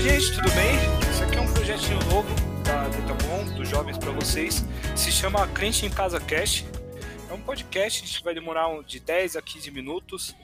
Gente, 0.00 0.32
tudo 0.34 0.50
bem? 0.54 0.76
Isso 1.10 1.22
aqui 1.22 1.36
é 1.36 1.40
um 1.40 1.52
projetinho 1.52 1.98
novo 2.10 2.28
da 2.62 2.88
Detabon, 2.88 3.44
dos 3.56 3.68
jovens 3.68 3.96
para 3.96 4.10
vocês. 4.12 4.64
Se 4.94 5.10
chama 5.10 5.46
Crente 5.48 5.86
em 5.86 5.90
Casa 5.90 6.20
Cast. 6.20 6.66
É 7.30 7.32
um 7.32 7.40
podcast, 7.40 8.02
a 8.02 8.06
gente 8.06 8.22
vai 8.22 8.34
demorar 8.34 8.68
de 8.82 9.00
10 9.00 9.36
a 9.36 9.42
15 9.42 9.70
minutos. 9.70 10.36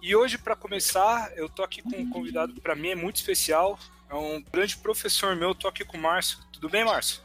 E 0.00 0.16
hoje, 0.16 0.38
para 0.38 0.56
começar, 0.56 1.30
eu 1.36 1.48
tô 1.48 1.62
aqui 1.62 1.82
com 1.82 1.96
um 1.96 2.08
convidado 2.08 2.52
que 2.54 2.60
para 2.60 2.74
mim 2.74 2.88
é 2.88 2.94
muito 2.94 3.16
especial. 3.16 3.78
É 4.08 4.14
um 4.14 4.42
grande 4.42 4.76
professor 4.78 5.36
meu, 5.36 5.54
tô 5.54 5.68
aqui 5.68 5.84
com 5.84 5.96
o 5.96 6.00
Márcio. 6.00 6.38
Tudo 6.52 6.68
bem, 6.68 6.84
Márcio? 6.84 7.20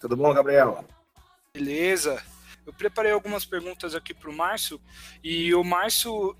Tudo 0.00 0.16
bom, 0.16 0.32
Gabriel? 0.32 0.84
Beleza. 1.52 2.22
Eu 2.68 2.72
preparei 2.74 3.10
algumas 3.10 3.46
perguntas 3.46 3.94
aqui 3.94 4.12
para 4.12 4.28
o 4.28 4.32
Márcio 4.32 4.78
e 5.24 5.54
o 5.54 5.64
Márcio, 5.64 6.36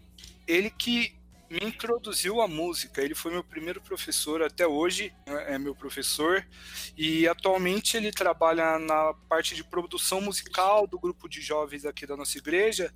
ele 0.46 0.68
que 0.68 1.16
me 1.50 1.60
introduziu 1.62 2.42
à 2.42 2.46
música. 2.46 3.00
Ele 3.00 3.14
foi 3.14 3.32
meu 3.32 3.42
primeiro 3.42 3.80
professor 3.80 4.42
até 4.42 4.66
hoje, 4.66 5.10
né, 5.26 5.54
é 5.54 5.58
meu 5.58 5.74
professor, 5.74 6.46
e 6.94 7.26
atualmente 7.26 7.96
ele 7.96 8.12
trabalha 8.12 8.78
na 8.78 9.14
parte 9.26 9.54
de 9.54 9.64
produção 9.64 10.20
musical 10.20 10.86
do 10.86 10.98
grupo 10.98 11.30
de 11.30 11.40
jovens 11.40 11.86
aqui 11.86 12.06
da 12.06 12.14
nossa 12.14 12.36
igreja. 12.36 12.94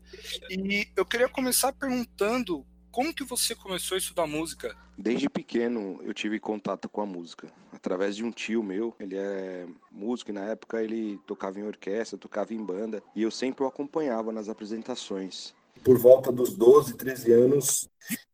E 0.50 0.86
eu 0.94 1.06
queria 1.06 1.26
começar 1.26 1.72
perguntando 1.72 2.66
como 2.92 3.14
que 3.14 3.24
você 3.24 3.54
começou 3.54 3.94
a 3.94 3.98
estudar 3.98 4.26
música? 4.26 4.76
Desde 4.96 5.28
pequeno 5.28 5.98
eu 6.02 6.12
tive 6.12 6.38
contato 6.38 6.88
com 6.88 7.00
a 7.00 7.06
música, 7.06 7.48
através 7.72 8.14
de 8.14 8.22
um 8.22 8.30
tio 8.30 8.62
meu, 8.62 8.94
ele 9.00 9.16
é 9.16 9.66
músico 9.90 10.30
e 10.30 10.34
na 10.34 10.44
época 10.44 10.82
ele 10.82 11.18
tocava 11.26 11.58
em 11.58 11.64
orquestra, 11.64 12.18
tocava 12.18 12.52
em 12.52 12.62
banda, 12.62 13.02
e 13.16 13.22
eu 13.22 13.30
sempre 13.30 13.64
o 13.64 13.66
acompanhava 13.66 14.30
nas 14.30 14.48
apresentações. 14.48 15.54
Por 15.82 15.98
volta 15.98 16.30
dos 16.30 16.54
12, 16.54 16.94
13 16.94 17.32
anos, 17.32 17.88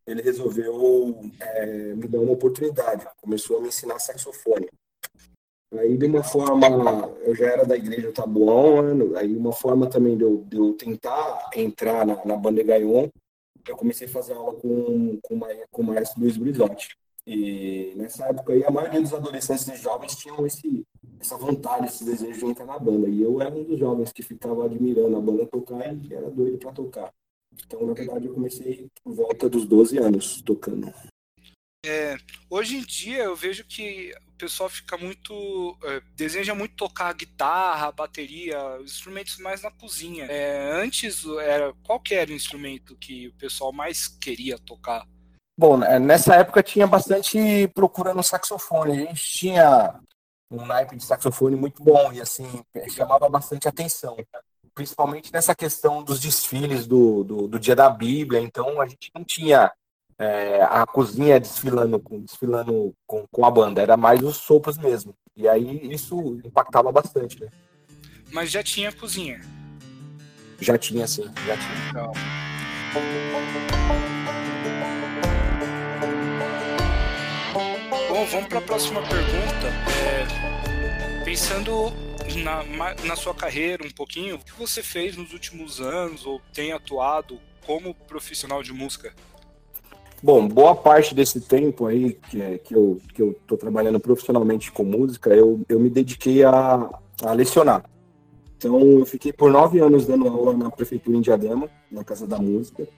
ele 0.04 0.20
resolveu 0.20 1.22
é, 1.40 1.94
me 1.94 2.08
dar 2.08 2.18
uma 2.18 2.32
oportunidade, 2.32 3.06
começou 3.22 3.58
a 3.58 3.60
me 3.62 3.68
ensinar 3.68 4.00
saxofone. 4.00 4.68
Aí, 5.78 5.96
de 5.96 6.06
uma 6.06 6.24
forma, 6.24 6.66
eu 7.20 7.34
já 7.34 7.46
era 7.46 7.64
da 7.64 7.76
igreja 7.76 8.10
Tabuão, 8.10 9.14
aí 9.16 9.36
uma 9.36 9.52
forma 9.52 9.86
também 9.86 10.16
de 10.16 10.24
eu, 10.24 10.42
de 10.48 10.56
eu 10.56 10.72
tentar 10.72 11.50
entrar 11.54 12.06
na, 12.06 12.24
na 12.24 12.36
banda 12.36 12.62
Gaion, 12.62 13.08
eu 13.70 13.76
comecei 13.76 14.06
a 14.06 14.10
fazer 14.10 14.34
aula 14.34 14.54
com, 14.54 15.18
com, 15.22 15.40
com 15.70 15.82
o 15.82 15.84
maestro 15.84 16.20
Luiz 16.20 16.36
Brizotti. 16.36 16.96
E 17.26 17.92
nessa 17.96 18.26
época 18.26 18.54
aí, 18.54 18.64
a 18.64 18.70
maioria 18.70 19.02
dos 19.02 19.12
adolescentes 19.12 19.68
e 19.68 19.76
jovens 19.76 20.16
tinham 20.16 20.46
esse, 20.46 20.86
essa 21.20 21.36
vontade, 21.36 21.86
esse 21.86 22.04
desejo 22.04 22.38
de 22.38 22.46
entrar 22.46 22.64
na 22.64 22.78
banda. 22.78 23.08
E 23.08 23.22
eu 23.22 23.40
era 23.40 23.54
um 23.54 23.64
dos 23.64 23.78
jovens 23.78 24.12
que 24.12 24.22
ficava 24.22 24.64
admirando 24.64 25.16
a 25.16 25.20
banda 25.20 25.44
tocar 25.46 25.94
e 25.94 26.14
era 26.14 26.30
doido 26.30 26.56
para 26.58 26.72
tocar. 26.72 27.12
Então, 27.66 27.86
na 27.86 27.92
verdade, 27.92 28.26
eu 28.26 28.34
comecei 28.34 28.88
por 29.02 29.12
volta 29.12 29.48
dos 29.48 29.66
12 29.66 29.98
anos 29.98 30.40
tocando. 30.42 30.92
É, 31.86 32.16
hoje 32.50 32.76
em 32.76 32.82
dia 32.82 33.24
eu 33.24 33.36
vejo 33.36 33.64
que 33.64 34.12
o 34.28 34.32
pessoal 34.32 34.68
fica 34.68 34.96
muito. 34.96 35.76
É, 35.84 36.02
deseja 36.16 36.54
muito 36.54 36.74
tocar 36.74 37.12
guitarra, 37.14 37.92
bateria, 37.92 38.58
instrumentos 38.82 39.38
mais 39.38 39.62
na 39.62 39.70
cozinha. 39.70 40.24
É, 40.26 40.72
antes, 40.72 41.24
era, 41.40 41.72
qual 41.84 42.02
era 42.10 42.30
o 42.30 42.34
instrumento 42.34 42.96
que 42.96 43.28
o 43.28 43.34
pessoal 43.34 43.72
mais 43.72 44.08
queria 44.08 44.58
tocar? 44.58 45.06
Bom, 45.56 45.76
né, 45.76 45.98
nessa 45.98 46.36
época 46.36 46.62
tinha 46.62 46.86
bastante 46.86 47.68
procura 47.74 48.12
no 48.12 48.22
saxofone. 48.22 48.92
A 48.92 49.06
gente 49.06 49.24
tinha 49.24 50.00
um 50.50 50.64
naipe 50.64 50.96
de 50.96 51.04
saxofone 51.04 51.56
muito 51.56 51.82
bom 51.82 52.12
e 52.12 52.20
assim 52.20 52.46
chamava 52.90 53.28
bastante 53.28 53.68
atenção 53.68 54.16
principalmente 54.74 55.32
nessa 55.32 55.56
questão 55.56 56.04
dos 56.04 56.20
desfiles 56.20 56.86
do, 56.86 57.24
do, 57.24 57.48
do, 57.48 57.58
dia 57.58 57.74
da 57.74 57.90
Bíblia. 57.90 58.40
Então 58.40 58.80
a 58.80 58.86
gente 58.86 59.10
não 59.12 59.24
tinha 59.24 59.72
é, 60.18 60.62
a 60.62 60.84
cozinha 60.84 61.38
desfilando, 61.38 62.02
desfilando 62.20 62.94
com, 63.06 63.24
com 63.30 63.46
a 63.46 63.50
banda, 63.50 63.80
era 63.80 63.96
mais 63.96 64.20
os 64.22 64.36
sopros 64.36 64.76
mesmo. 64.76 65.14
E 65.36 65.46
aí 65.46 65.92
isso 65.92 66.40
impactava 66.44 66.90
bastante, 66.90 67.40
né? 67.40 67.48
Mas 68.32 68.50
já 68.50 68.62
tinha 68.62 68.92
cozinha? 68.92 69.40
Já 70.60 70.76
tinha, 70.76 71.06
sim, 71.06 71.24
já 71.46 71.56
tinha. 71.56 71.86
Legal. 71.86 72.12
Bom, 78.08 78.26
vamos 78.26 78.48
para 78.48 78.58
a 78.58 78.62
próxima 78.62 79.00
pergunta. 79.02 79.68
É, 80.02 81.24
pensando 81.24 81.92
na, 82.42 82.64
na 83.04 83.14
sua 83.14 83.34
carreira 83.34 83.86
um 83.86 83.90
pouquinho, 83.90 84.34
o 84.34 84.38
que 84.40 84.52
você 84.52 84.82
fez 84.82 85.16
nos 85.16 85.32
últimos 85.32 85.80
anos 85.80 86.26
ou 86.26 86.40
tem 86.52 86.72
atuado 86.72 87.40
como 87.64 87.94
profissional 87.94 88.62
de 88.62 88.72
música? 88.72 89.14
Bom, 90.20 90.48
boa 90.48 90.74
parte 90.74 91.14
desse 91.14 91.40
tempo 91.40 91.86
aí 91.86 92.14
que, 92.14 92.58
que, 92.58 92.74
eu, 92.74 93.00
que 93.14 93.22
eu 93.22 93.36
trabalhando 93.56 94.00
profissionalmente 94.00 94.72
com 94.72 94.82
música, 94.82 95.30
eu, 95.30 95.60
eu 95.68 95.78
me 95.78 95.88
dediquei 95.88 96.42
a, 96.42 96.90
a 97.22 97.32
lecionar. 97.32 97.84
Então, 98.56 98.80
eu 98.98 99.06
fiquei 99.06 99.32
por 99.32 99.52
nove 99.52 99.78
anos 99.78 100.06
dando 100.06 100.26
aula 100.26 100.52
na 100.52 100.68
Prefeitura 100.70 101.16
em 101.16 101.20
Diadema, 101.20 101.70
na 101.90 102.02
Casa 102.02 102.26
da 102.26 102.38
Música. 102.38 102.88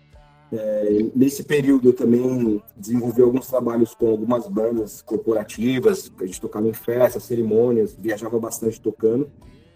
É, 0.50 1.04
nesse 1.14 1.44
período, 1.44 1.90
eu 1.90 1.92
também 1.92 2.62
desenvolvi 2.74 3.20
alguns 3.20 3.46
trabalhos 3.46 3.94
com 3.94 4.08
algumas 4.08 4.48
bandas 4.48 5.02
corporativas, 5.02 6.10
a 6.18 6.24
gente 6.24 6.40
tocava 6.40 6.66
em 6.66 6.72
festas, 6.72 7.24
cerimônias, 7.24 7.94
viajava 7.94 8.40
bastante 8.40 8.80
tocando. 8.80 9.30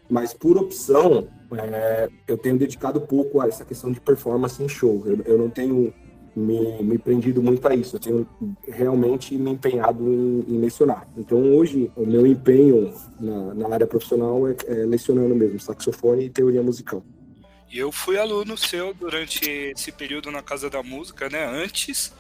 Mas, 0.08 0.32
por 0.32 0.56
opção, 0.56 1.28
é, 1.52 2.08
eu 2.26 2.38
tenho 2.38 2.56
dedicado 2.56 3.02
pouco 3.02 3.42
a 3.42 3.46
essa 3.46 3.66
questão 3.66 3.92
de 3.92 4.00
performance 4.00 4.62
em 4.62 4.68
show. 4.68 5.02
Eu, 5.04 5.20
eu 5.26 5.38
não 5.38 5.50
tenho 5.50 5.92
me, 6.34 6.82
me 6.82 6.98
prendido 6.98 7.42
muito 7.42 7.66
a 7.66 7.74
isso. 7.74 7.96
Eu 7.96 8.00
tenho 8.00 8.28
realmente 8.66 9.36
me 9.36 9.50
empenhado 9.50 10.02
em, 10.02 10.44
em 10.48 10.60
lecionar. 10.60 11.06
Então, 11.16 11.54
hoje, 11.54 11.90
o 11.96 12.04
meu 12.04 12.26
empenho 12.26 12.92
na, 13.20 13.54
na 13.54 13.74
área 13.74 13.86
profissional 13.86 14.48
é, 14.48 14.56
é 14.66 14.74
lecionando 14.86 15.34
mesmo 15.34 15.60
saxofone 15.60 16.24
e 16.24 16.30
teoria 16.30 16.62
musical. 16.62 17.02
E 17.70 17.78
eu 17.78 17.90
fui 17.90 18.18
aluno 18.18 18.56
seu 18.56 18.94
durante 18.94 19.48
esse 19.48 19.90
período 19.90 20.30
na 20.30 20.42
Casa 20.42 20.70
da 20.70 20.82
Música, 20.82 21.28
né? 21.28 21.44
Antes, 21.44 22.12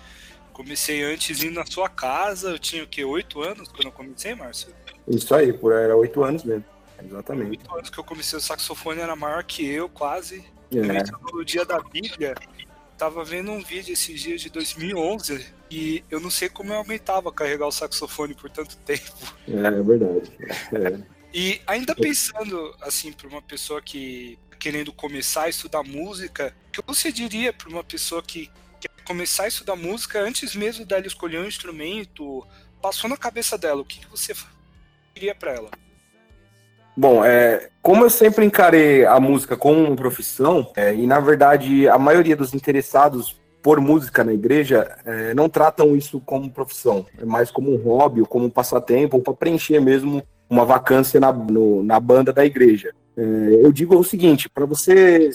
comecei 0.52 1.02
antes 1.04 1.44
indo 1.44 1.54
na 1.54 1.66
sua 1.66 1.88
casa. 1.88 2.50
Eu 2.50 2.58
tinha 2.58 2.82
o 2.82 2.86
quê? 2.86 3.04
Oito 3.04 3.40
anos 3.40 3.68
quando 3.68 3.86
eu 3.86 3.92
comecei, 3.92 4.34
Márcio? 4.34 4.74
Isso 5.06 5.34
aí, 5.34 5.52
por 5.52 5.72
era 5.72 5.96
oito 5.96 6.24
anos 6.24 6.42
mesmo. 6.44 6.64
Exatamente. 7.04 7.50
Oito 7.50 7.74
anos 7.76 7.90
que 7.90 7.98
eu 7.98 8.04
comecei 8.04 8.38
o 8.38 8.42
saxofone 8.42 9.00
era 9.00 9.14
maior 9.14 9.44
que 9.44 9.64
eu, 9.64 9.88
quase. 9.88 10.44
É. 10.72 11.32
No 11.32 11.44
dia 11.44 11.64
da 11.64 11.80
Bíblia, 11.80 12.34
tava 12.96 13.24
vendo 13.24 13.50
um 13.50 13.62
vídeo 13.62 13.92
esses 13.92 14.20
dias 14.20 14.40
de 14.40 14.50
2011 14.50 15.46
e 15.70 16.04
eu 16.10 16.20
não 16.20 16.30
sei 16.30 16.48
como 16.48 16.72
eu 16.72 16.80
aguentava 16.80 17.32
carregar 17.32 17.66
o 17.66 17.72
saxofone 17.72 18.34
por 18.34 18.50
tanto 18.50 18.76
tempo. 18.78 19.34
É, 19.48 19.66
é 19.66 19.82
verdade. 19.82 20.32
É. 20.72 21.14
E 21.32 21.60
ainda 21.66 21.94
pensando, 21.94 22.74
assim, 22.80 23.12
para 23.12 23.26
uma 23.26 23.42
pessoa 23.42 23.82
que 23.82 24.38
querendo 24.58 24.92
começar 24.92 25.42
a 25.42 25.48
estudar 25.48 25.82
música, 25.82 26.54
o 26.68 26.70
que 26.70 26.82
você 26.86 27.10
diria 27.10 27.52
para 27.52 27.68
uma 27.68 27.84
pessoa 27.84 28.22
que 28.22 28.50
quer 28.80 28.88
começar 29.04 29.44
a 29.44 29.48
estudar 29.48 29.76
música 29.76 30.20
antes 30.20 30.54
mesmo 30.54 30.86
dela 30.86 31.06
escolher 31.06 31.40
um 31.40 31.46
instrumento? 31.46 32.46
Passou 32.80 33.10
na 33.10 33.16
cabeça 33.16 33.58
dela, 33.58 33.82
o 33.82 33.84
que, 33.84 34.00
que 34.00 34.08
você 34.08 34.32
diria 35.14 35.34
para 35.34 35.52
ela? 35.52 35.70
Bom, 36.96 37.24
é, 37.24 37.68
como 37.82 38.04
eu 38.04 38.10
sempre 38.10 38.44
encarei 38.44 39.04
a 39.04 39.18
música 39.18 39.56
como 39.56 39.96
profissão, 39.96 40.70
é, 40.76 40.94
e 40.94 41.06
na 41.06 41.18
verdade 41.18 41.88
a 41.88 41.98
maioria 41.98 42.36
dos 42.36 42.54
interessados 42.54 43.36
por 43.62 43.80
música 43.80 44.22
na 44.22 44.32
igreja 44.32 44.96
é, 45.04 45.34
não 45.34 45.48
tratam 45.48 45.96
isso 45.96 46.20
como 46.20 46.50
profissão, 46.50 47.06
é 47.18 47.24
mais 47.24 47.50
como 47.50 47.72
um 47.72 47.76
hobby, 47.76 48.20
ou 48.20 48.26
como 48.26 48.44
um 48.44 48.50
passatempo, 48.50 49.16
ou 49.16 49.22
para 49.22 49.34
preencher 49.34 49.80
mesmo 49.80 50.22
uma 50.48 50.64
vacância 50.64 51.18
na, 51.18 51.32
no, 51.32 51.82
na 51.82 51.98
banda 51.98 52.32
da 52.32 52.44
igreja. 52.44 52.92
É, 53.16 53.22
eu 53.62 53.72
digo 53.72 53.96
o 53.96 54.04
seguinte, 54.04 54.48
para 54.48 54.66
você 54.66 55.30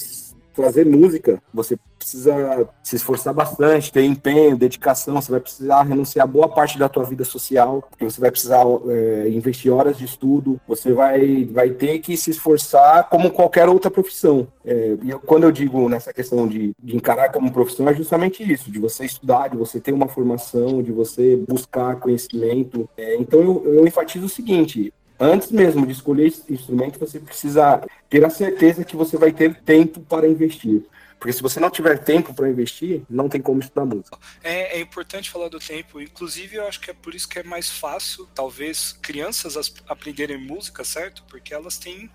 fazer 0.63 0.85
música, 0.85 1.41
você 1.53 1.77
precisa 1.97 2.67
se 2.81 2.95
esforçar 2.95 3.33
bastante, 3.33 3.91
ter 3.91 4.03
empenho, 4.03 4.57
dedicação, 4.57 5.21
você 5.21 5.31
vai 5.31 5.39
precisar 5.39 5.83
renunciar 5.83 6.27
boa 6.27 6.47
parte 6.47 6.79
da 6.79 6.87
tua 6.87 7.03
vida 7.03 7.25
social, 7.25 7.87
você 7.99 8.19
vai 8.21 8.31
precisar 8.31 8.63
é, 8.87 9.29
investir 9.29 9.71
horas 9.71 9.97
de 9.97 10.05
estudo, 10.05 10.59
você 10.67 10.93
vai, 10.93 11.45
vai 11.45 11.69
ter 11.69 11.99
que 11.99 12.15
se 12.15 12.31
esforçar 12.31 13.09
como 13.09 13.31
qualquer 13.31 13.67
outra 13.67 13.91
profissão. 13.91 14.47
É, 14.65 14.97
e 15.01 15.09
eu, 15.09 15.19
quando 15.19 15.43
eu 15.43 15.51
digo 15.51 15.89
nessa 15.89 16.13
questão 16.13 16.47
de, 16.47 16.73
de 16.81 16.95
encarar 16.95 17.31
como 17.31 17.51
profissão, 17.51 17.87
é 17.89 17.93
justamente 17.93 18.49
isso, 18.49 18.71
de 18.71 18.79
você 18.79 19.05
estudar, 19.05 19.49
de 19.49 19.57
você 19.57 19.79
ter 19.79 19.91
uma 19.91 20.07
formação, 20.07 20.81
de 20.81 20.91
você 20.91 21.35
buscar 21.47 21.97
conhecimento. 21.97 22.89
É, 22.97 23.15
então 23.15 23.39
eu, 23.41 23.63
eu 23.65 23.87
enfatizo 23.87 24.25
o 24.25 24.29
seguinte, 24.29 24.93
antes 25.19 25.51
mesmo 25.51 25.85
de 25.85 25.91
escolher 25.91 26.27
esse 26.27 26.51
instrumento, 26.51 26.99
você 26.99 27.19
precisa 27.19 27.81
ter 28.09 28.23
a 28.23 28.29
certeza 28.29 28.83
que 28.83 28.95
você 28.95 29.17
vai 29.17 29.31
ter 29.31 29.55
tempo 29.61 29.99
para 30.01 30.27
investir. 30.27 30.83
Porque 31.19 31.33
se 31.33 31.41
você 31.41 31.59
não 31.59 31.69
tiver 31.69 31.97
tempo 31.99 32.33
para 32.33 32.49
investir, 32.49 33.03
não 33.09 33.27
tem 33.27 33.41
como 33.41 33.59
estudar 33.59 33.85
música. 33.85 34.17
É, 34.41 34.77
é, 34.77 34.79
importante 34.79 35.29
falar 35.29 35.49
do 35.49 35.59
tempo. 35.59 35.99
Inclusive, 35.99 36.55
eu 36.55 36.65
acho 36.65 36.79
que 36.79 36.91
é 36.91 36.93
por 36.93 37.13
isso 37.13 37.27
que 37.27 37.39
é 37.39 37.43
mais 37.43 37.69
fácil, 37.69 38.25
talvez, 38.33 38.93
crianças 39.01 39.57
aprenderem 39.87 40.37
música, 40.37 40.83
certo? 40.85 41.23
Porque 41.27 41.53
elas 41.53 41.77
têm 41.77 42.09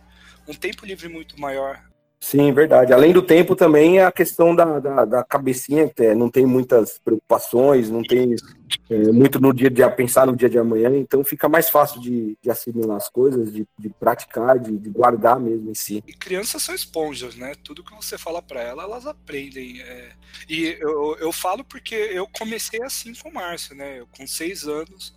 um 0.49 0.55
tempo 0.55 0.87
livre 0.87 1.09
muito 1.09 1.39
maior. 1.39 1.83
Sim, 2.25 2.55
verdade. 2.55 2.91
Além 2.91 3.13
do 3.13 3.21
tempo 3.21 3.55
também 3.55 3.99
é 3.99 4.07
a 4.07 4.11
questão 4.11 4.57
da, 4.57 4.79
da, 4.81 5.05
da 5.05 5.23
cabecinha, 5.23 5.93
é, 5.99 6.15
não 6.15 6.31
tem 6.31 6.47
muitas 6.47 6.99
preocupações, 6.99 7.91
não 7.91 8.03
tem 8.03 8.35
é, 8.89 9.13
muito 9.13 9.39
no 9.39 9.53
dia 9.53 9.69
de 9.69 9.87
pensar 9.91 10.27
no 10.27 10.35
dia 10.35 10.49
de 10.49 10.59
amanhã, 10.59 10.89
então 10.97 11.23
fica 11.23 11.51
mais 11.51 11.69
fácil 11.69 12.01
de, 12.01 12.35
de 12.43 12.51
assimilar 12.51 12.97
as 12.97 13.11
coisas, 13.11 13.53
de, 13.53 13.69
de 13.79 13.91
praticar, 13.91 14.59
de, 14.59 14.79
de, 14.79 14.89
guardar 14.89 15.39
mesmo 15.39 15.71
em 15.71 15.75
si. 15.75 16.03
E 16.09 16.15
crianças 16.15 16.63
são 16.63 16.75
esponjas, 16.75 17.37
né? 17.37 17.53
Tudo 17.63 17.85
que 17.85 17.95
você 17.95 18.17
fala 18.17 18.41
para 18.41 18.63
elas, 18.63 18.87
elas 18.87 19.07
aprendem. 19.07 19.83
É... 19.83 20.13
E 20.49 20.79
eu, 20.81 21.19
eu 21.21 21.31
falo 21.31 21.63
porque 21.63 21.95
eu 21.95 22.27
comecei 22.27 22.83
assim 22.83 23.13
com 23.13 23.29
o 23.29 23.35
Márcio, 23.35 23.77
né? 23.77 24.01
Eu, 24.01 24.07
com 24.07 24.27
seis 24.27 24.67
anos 24.67 25.15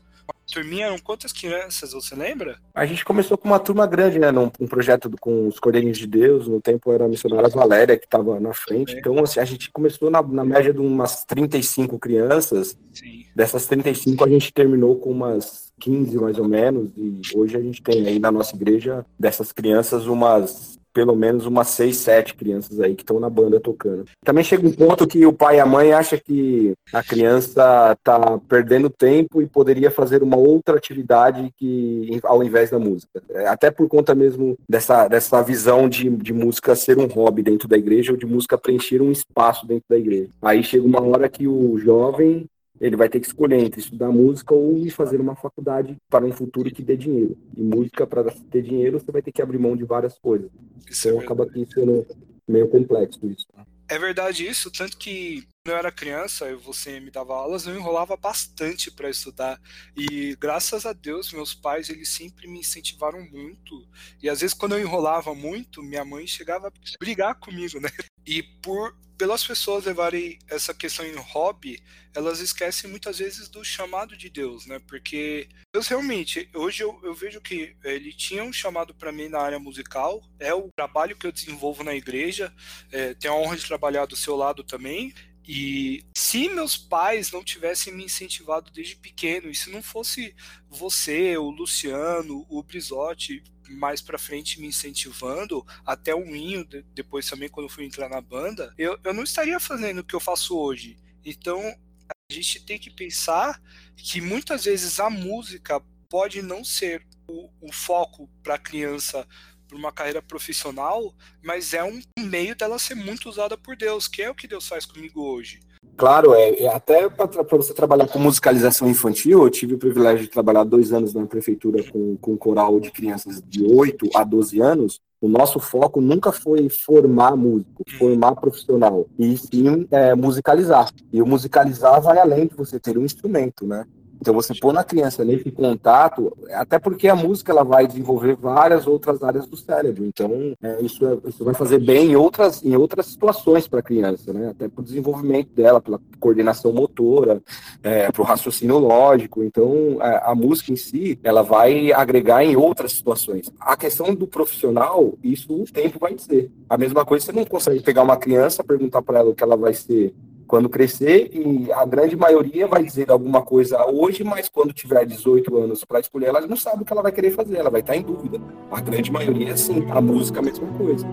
turminha 0.51 0.87
eram 0.87 0.97
quantas 0.99 1.31
crianças, 1.31 1.93
você 1.93 2.15
lembra? 2.15 2.57
A 2.73 2.85
gente 2.85 3.03
começou 3.03 3.37
com 3.37 3.47
uma 3.47 3.59
turma 3.59 3.85
grande, 3.85 4.17
né? 4.19 4.31
Num, 4.31 4.51
um 4.59 4.67
projeto 4.67 5.09
do, 5.09 5.17
com 5.17 5.47
os 5.47 5.59
Cordeirinhos 5.59 5.97
de 5.97 6.07
Deus. 6.07 6.47
No 6.47 6.61
tempo 6.61 6.91
era 6.91 7.05
a 7.05 7.07
missionária 7.07 7.49
Valéria, 7.49 7.97
que 7.97 8.05
estava 8.05 8.39
na 8.39 8.53
frente. 8.53 8.95
É. 8.95 8.99
Então, 8.99 9.21
assim, 9.23 9.39
a 9.39 9.45
gente 9.45 9.69
começou 9.71 10.09
na, 10.09 10.21
na 10.21 10.45
média 10.45 10.73
de 10.73 10.79
umas 10.79 11.23
35 11.25 11.99
crianças. 11.99 12.77
Sim. 12.93 13.25
Dessas 13.35 13.65
35, 13.67 14.23
a 14.23 14.29
gente 14.29 14.51
terminou 14.53 14.95
com 14.97 15.11
umas 15.11 15.71
15 15.79 16.17
mais 16.17 16.39
ou 16.39 16.47
menos. 16.47 16.91
E 16.97 17.19
hoje 17.35 17.57
a 17.57 17.61
gente 17.61 17.81
tem 17.81 18.07
aí 18.07 18.19
na 18.19 18.31
nossa 18.31 18.55
igreja, 18.55 19.05
dessas 19.19 19.51
crianças, 19.51 20.07
umas 20.07 20.76
pelo 20.97 21.15
menos 21.15 21.45
umas 21.45 21.67
seis, 21.67 21.97
sete 21.97 22.33
crianças 22.33 22.79
aí 22.79 22.95
que 22.95 23.03
estão 23.03 23.19
na 23.19 23.29
banda 23.29 23.59
tocando. 23.59 24.05
Também 24.25 24.43
chega 24.43 24.67
um 24.67 24.71
ponto 24.71 25.05
que 25.05 25.27
o 25.27 25.31
pai 25.31 25.57
e 25.57 25.59
a 25.59 25.65
mãe 25.65 25.93
acham 25.93 26.17
que 26.17 26.73
a 26.91 27.03
criança 27.03 27.95
tá 28.03 28.39
perdendo 28.49 28.89
tempo 28.89 29.39
e 29.39 29.45
poderia 29.45 29.91
fazer 29.91 30.23
uma 30.23 30.37
outra 30.37 30.75
atividade 30.75 31.53
que 31.55 32.19
ao 32.23 32.43
invés 32.43 32.71
da 32.71 32.79
música. 32.79 33.21
É, 33.29 33.47
até 33.47 33.69
por 33.69 33.87
conta 33.87 34.15
mesmo 34.15 34.57
dessa, 34.67 35.07
dessa 35.07 35.39
visão 35.43 35.87
de, 35.87 36.09
de 36.09 36.33
música 36.33 36.75
ser 36.75 36.97
um 36.97 37.05
hobby 37.05 37.43
dentro 37.43 37.67
da 37.67 37.77
igreja 37.77 38.13
ou 38.13 38.17
de 38.17 38.25
música 38.25 38.57
preencher 38.57 38.99
um 38.99 39.11
espaço 39.11 39.67
dentro 39.67 39.85
da 39.87 39.99
igreja. 39.99 40.29
Aí 40.41 40.63
chega 40.63 40.83
uma 40.83 40.99
hora 40.99 41.29
que 41.29 41.47
o 41.47 41.77
jovem 41.77 42.47
ele 42.79 42.95
vai 42.95 43.09
ter 43.09 43.19
que 43.19 43.27
escolher 43.27 43.59
entre 43.59 43.79
estudar 43.79 44.09
música 44.09 44.53
ou 44.53 44.89
fazer 44.89 45.19
uma 45.19 45.35
faculdade 45.35 45.97
para 46.09 46.25
um 46.25 46.31
futuro 46.31 46.71
que 46.71 46.83
dê 46.83 46.95
dinheiro. 46.95 47.37
E 47.55 47.61
música, 47.61 48.05
para 48.05 48.23
ter 48.51 48.61
dinheiro, 48.61 48.99
você 48.99 49.11
vai 49.11 49.21
ter 49.21 49.31
que 49.31 49.41
abrir 49.41 49.57
mão 49.57 49.75
de 49.75 49.83
várias 49.83 50.17
coisas. 50.17 50.49
Isso 50.89 51.07
então 51.07 51.21
é 51.21 51.23
acaba 51.23 51.43
aqui 51.43 51.65
sendo 51.73 52.05
meio 52.47 52.67
complexo 52.67 53.19
isso. 53.27 53.45
Tá? 53.53 53.65
É 53.89 53.97
verdade 53.97 54.45
isso, 54.45 54.71
tanto 54.71 54.97
que 54.97 55.43
eu 55.69 55.77
era 55.77 55.91
criança 55.91 56.55
você 56.57 56.99
me 56.99 57.11
dava 57.11 57.33
aulas, 57.33 57.65
eu 57.65 57.75
enrolava 57.75 58.15
bastante 58.17 58.91
para 58.91 59.09
estudar. 59.09 59.59
E 59.95 60.35
graças 60.39 60.85
a 60.85 60.93
Deus, 60.93 61.31
meus 61.31 61.53
pais, 61.53 61.89
eles 61.89 62.09
sempre 62.09 62.47
me 62.47 62.59
incentivaram 62.59 63.21
muito. 63.31 63.87
E 64.21 64.29
às 64.29 64.41
vezes 64.41 64.53
quando 64.53 64.75
eu 64.75 64.81
enrolava 64.81 65.33
muito, 65.33 65.83
minha 65.83 66.05
mãe 66.05 66.27
chegava 66.27 66.67
a 66.67 66.71
brigar 66.99 67.35
comigo, 67.35 67.79
né? 67.79 67.89
E 68.25 68.43
por 68.43 68.93
pelas 69.17 69.43
pessoas 69.43 69.85
levarem 69.85 70.37
essa 70.47 70.73
questão 70.73 71.03
em 71.05 71.15
hobby, 71.15 71.81
elas 72.13 72.39
esquecem 72.39 72.89
muitas 72.89 73.17
vezes 73.17 73.49
do 73.49 73.63
chamado 73.65 74.15
de 74.15 74.29
Deus, 74.29 74.67
né? 74.67 74.79
Porque 74.87 75.49
Deus 75.73 75.87
realmente, 75.87 76.47
hoje 76.53 76.83
eu, 76.83 76.99
eu 77.03 77.13
vejo 77.13 77.41
que 77.41 77.75
ele 77.83 78.13
tinha 78.13 78.43
um 78.43 78.53
chamado 78.53 78.93
para 78.93 79.11
mim 79.11 79.27
na 79.27 79.39
área 79.39 79.59
musical, 79.59 80.21
é 80.39 80.53
o 80.53 80.69
trabalho 80.75 81.15
que 81.15 81.25
eu 81.25 81.31
desenvolvo 81.31 81.83
na 81.83 81.95
igreja, 81.95 82.53
é, 82.91 83.15
tenho 83.15 83.33
a 83.33 83.37
honra 83.37 83.57
de 83.57 83.65
trabalhar 83.65 84.05
do 84.05 84.15
seu 84.15 84.35
lado 84.35 84.63
também, 84.63 85.13
e 85.47 86.03
se 86.13 86.49
meus 86.49 86.75
pais 86.75 87.31
não 87.31 87.41
tivessem 87.41 87.93
me 87.93 88.03
incentivado 88.03 88.69
desde 88.69 88.97
pequeno, 88.97 89.49
e 89.49 89.55
se 89.55 89.69
não 89.69 89.81
fosse 89.81 90.35
você, 90.69 91.37
o 91.37 91.49
Luciano, 91.49 92.45
o 92.49 92.61
Brizotti, 92.61 93.41
mais 93.69 94.01
para 94.01 94.17
frente 94.17 94.59
me 94.59 94.67
incentivando, 94.67 95.65
até 95.85 96.13
o 96.13 96.35
Inho, 96.35 96.67
depois 96.93 97.29
também 97.29 97.47
quando 97.47 97.69
fui 97.69 97.85
entrar 97.85 98.09
na 98.09 98.19
banda, 98.19 98.73
eu, 98.77 98.99
eu 99.03 99.13
não 99.13 99.23
estaria 99.23 99.59
fazendo 99.59 99.99
o 99.99 100.03
que 100.03 100.15
eu 100.15 100.19
faço 100.19 100.57
hoje. 100.57 100.97
Então 101.23 101.61
a 102.09 102.33
gente 102.33 102.65
tem 102.65 102.77
que 102.77 102.89
pensar 102.89 103.61
que 103.95 104.19
muitas 104.19 104.65
vezes 104.65 104.99
a 104.99 105.09
música 105.09 105.81
pode 106.09 106.41
não 106.41 106.61
ser 106.63 107.05
o, 107.25 107.49
o 107.61 107.71
foco 107.71 108.29
para 108.43 108.55
a 108.55 108.59
criança 108.59 109.25
para 109.67 109.77
uma 109.77 109.91
carreira 109.91 110.21
profissional, 110.21 111.13
mas 111.43 111.73
é 111.73 111.83
um 111.83 111.99
meio 112.19 112.55
dela 112.55 112.79
ser 112.79 112.95
muito 112.95 113.29
usada 113.29 113.57
por 113.57 113.75
Deus, 113.75 114.07
que 114.07 114.21
é 114.21 114.29
o 114.29 114.35
que 114.35 114.47
Deus 114.47 114.67
faz 114.67 114.85
comigo 114.85 115.21
hoje. 115.21 115.59
Claro, 115.97 116.35
é, 116.35 116.63
é 116.63 116.67
até 116.67 117.09
para 117.09 117.57
você 117.57 117.73
trabalhar 117.73 118.07
com 118.07 118.19
musicalização 118.19 118.87
infantil, 118.87 119.43
eu 119.43 119.49
tive 119.49 119.73
o 119.73 119.79
privilégio 119.79 120.25
de 120.25 120.31
trabalhar 120.31 120.63
dois 120.63 120.93
anos 120.93 121.13
na 121.13 121.25
prefeitura 121.25 121.83
com, 121.91 122.15
com 122.17 122.37
coral 122.37 122.79
de 122.79 122.91
crianças 122.91 123.41
de 123.41 123.63
8 123.63 124.09
a 124.15 124.23
12 124.23 124.61
anos. 124.61 124.99
O 125.19 125.27
nosso 125.27 125.59
foco 125.59 125.99
nunca 125.99 126.31
foi 126.31 126.69
formar 126.69 127.35
músico, 127.35 127.83
formar 127.97 128.35
profissional, 128.35 129.07
e 129.17 129.35
sim 129.35 129.87
é, 129.89 130.13
musicalizar. 130.13 130.91
E 131.11 131.19
o 131.19 131.25
musicalizar 131.25 131.99
vai 131.99 132.19
além 132.19 132.45
de 132.45 132.55
você 132.55 132.79
ter 132.79 132.95
um 132.95 133.03
instrumento, 133.03 133.65
né? 133.65 133.83
Então 134.19 134.33
você 134.33 134.53
pôr 134.55 134.73
na 134.73 134.83
criança 134.83 135.23
nesse 135.23 135.51
contato, 135.51 136.35
até 136.51 136.79
porque 136.79 137.07
a 137.07 137.15
música 137.15 137.51
ela 137.51 137.63
vai 137.63 137.87
desenvolver 137.87 138.35
várias 138.35 138.87
outras 138.87 139.23
áreas 139.23 139.45
do 139.47 139.55
cérebro. 139.55 140.05
Então 140.05 140.55
é, 140.61 140.81
isso, 140.81 141.05
é, 141.05 141.17
isso 141.29 141.43
vai 141.43 141.53
fazer 141.53 141.79
bem 141.79 142.11
em 142.11 142.15
outras, 142.15 142.63
em 142.63 142.75
outras 142.75 143.05
situações 143.07 143.67
para 143.67 143.79
a 143.79 143.83
criança, 143.83 144.33
né? 144.33 144.49
Até 144.49 144.67
para 144.67 144.81
o 144.81 144.83
desenvolvimento 144.83 145.49
dela, 145.53 145.81
pela 145.81 145.99
coordenação 146.19 146.73
motora, 146.73 147.41
é, 147.83 148.11
para 148.11 148.21
o 148.21 148.25
raciocínio 148.25 148.77
lógico. 148.77 149.43
Então 149.43 149.97
a, 149.99 150.09
é, 150.09 150.21
a 150.25 150.35
música 150.35 150.71
em 150.71 150.75
si 150.75 151.19
ela 151.23 151.41
vai 151.41 151.91
agregar 151.91 152.43
em 152.43 152.55
outras 152.55 152.93
situações. 152.93 153.51
A 153.59 153.77
questão 153.77 154.13
do 154.13 154.27
profissional, 154.27 155.13
isso 155.23 155.53
o 155.53 155.65
tempo 155.65 155.99
vai 155.99 156.13
dizer. 156.13 156.51
A 156.69 156.77
mesma 156.77 157.05
coisa 157.05 157.25
você 157.25 157.31
não 157.31 157.45
consegue 157.45 157.81
pegar 157.81 158.03
uma 158.03 158.17
criança, 158.17 158.63
perguntar 158.63 159.01
para 159.01 159.19
ela 159.19 159.29
o 159.29 159.35
que 159.35 159.43
ela 159.43 159.55
vai 159.55 159.73
ser 159.73 160.13
quando 160.47 160.69
crescer, 160.69 161.29
e 161.33 161.71
a 161.71 161.85
grande 161.85 162.15
maioria 162.15 162.65
vai 162.67 162.83
dizer 162.83 163.11
alguma 163.11 163.41
coisa 163.41 163.85
hoje, 163.85 164.23
mas 164.23 164.47
quando 164.47 164.73
tiver 164.73 165.05
18 165.05 165.55
anos 165.57 165.83
para 165.83 165.99
escolher, 165.99 166.27
ela 166.27 166.41
não 166.41 166.55
sabe 166.55 166.81
o 166.81 166.85
que 166.85 166.93
ela 166.93 167.01
vai 167.01 167.11
querer 167.11 167.31
fazer, 167.31 167.57
ela 167.57 167.69
vai 167.69 167.81
estar 167.81 167.95
em 167.95 168.01
dúvida. 168.01 168.39
A 168.71 168.79
grande 168.79 169.11
maioria, 169.11 169.55
sim, 169.57 169.85
a 169.91 169.99
música, 169.99 170.39
a 170.39 170.43
mesma 170.43 170.67
coisa. 170.77 171.05